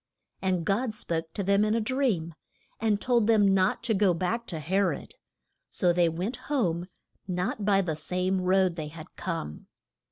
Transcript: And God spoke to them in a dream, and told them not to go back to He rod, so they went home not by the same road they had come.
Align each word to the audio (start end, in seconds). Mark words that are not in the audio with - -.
And 0.41 0.65
God 0.65 0.95
spoke 0.95 1.31
to 1.35 1.43
them 1.43 1.63
in 1.63 1.75
a 1.75 1.79
dream, 1.79 2.33
and 2.79 2.99
told 2.99 3.27
them 3.27 3.53
not 3.53 3.83
to 3.83 3.93
go 3.93 4.15
back 4.15 4.47
to 4.47 4.59
He 4.59 4.79
rod, 4.79 5.13
so 5.69 5.93
they 5.93 6.09
went 6.09 6.37
home 6.49 6.87
not 7.27 7.65
by 7.65 7.81
the 7.81 7.95
same 7.95 8.41
road 8.41 8.77
they 8.77 8.87
had 8.87 9.15
come. 9.15 9.67